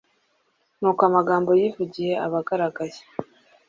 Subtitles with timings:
[0.79, 3.01] Nuko amagambo yivugiye aba aragaragaye,